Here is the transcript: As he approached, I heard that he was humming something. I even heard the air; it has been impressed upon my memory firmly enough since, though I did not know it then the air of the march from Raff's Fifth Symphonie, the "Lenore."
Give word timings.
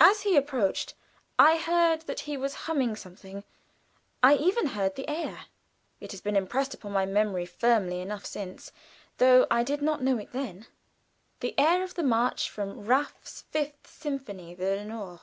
As 0.00 0.22
he 0.22 0.34
approached, 0.34 0.94
I 1.38 1.58
heard 1.58 2.06
that 2.06 2.20
he 2.20 2.38
was 2.38 2.54
humming 2.64 2.96
something. 2.96 3.44
I 4.22 4.34
even 4.36 4.68
heard 4.68 4.94
the 4.94 5.06
air; 5.06 5.44
it 6.00 6.10
has 6.12 6.22
been 6.22 6.36
impressed 6.36 6.72
upon 6.72 6.92
my 6.92 7.04
memory 7.04 7.44
firmly 7.44 8.00
enough 8.00 8.24
since, 8.24 8.72
though 9.18 9.46
I 9.50 9.62
did 9.62 9.82
not 9.82 10.02
know 10.02 10.16
it 10.16 10.32
then 10.32 10.68
the 11.40 11.54
air 11.58 11.82
of 11.84 11.96
the 11.96 12.02
march 12.02 12.48
from 12.48 12.86
Raff's 12.86 13.42
Fifth 13.42 13.88
Symphonie, 13.88 14.54
the 14.54 14.74
"Lenore." 14.76 15.20